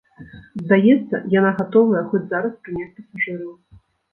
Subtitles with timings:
[0.61, 3.53] Здаецца, яна гатовая хоць зараз прыняць пасажыраў.